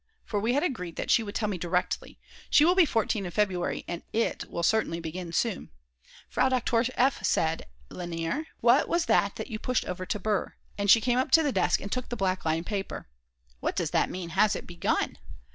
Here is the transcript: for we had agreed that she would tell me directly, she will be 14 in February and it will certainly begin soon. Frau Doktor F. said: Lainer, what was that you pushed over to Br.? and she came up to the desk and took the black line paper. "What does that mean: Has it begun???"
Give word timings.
for 0.25 0.39
we 0.39 0.53
had 0.53 0.63
agreed 0.63 0.95
that 0.95 1.11
she 1.11 1.21
would 1.21 1.35
tell 1.35 1.47
me 1.47 1.59
directly, 1.59 2.19
she 2.49 2.65
will 2.65 2.73
be 2.73 2.85
14 2.87 3.23
in 3.23 3.29
February 3.31 3.85
and 3.87 4.01
it 4.11 4.49
will 4.49 4.63
certainly 4.63 4.99
begin 4.99 5.31
soon. 5.31 5.69
Frau 6.27 6.49
Doktor 6.49 6.83
F. 6.95 7.23
said: 7.23 7.67
Lainer, 7.91 8.47
what 8.61 8.87
was 8.87 9.05
that 9.05 9.45
you 9.47 9.59
pushed 9.59 9.85
over 9.85 10.07
to 10.07 10.17
Br.? 10.17 10.43
and 10.75 10.89
she 10.89 11.01
came 11.01 11.19
up 11.19 11.29
to 11.29 11.43
the 11.43 11.51
desk 11.51 11.79
and 11.79 11.91
took 11.91 12.09
the 12.09 12.15
black 12.15 12.45
line 12.45 12.63
paper. 12.63 13.09
"What 13.59 13.75
does 13.75 13.91
that 13.91 14.09
mean: 14.09 14.29
Has 14.29 14.55
it 14.55 14.65
begun???" 14.65 15.19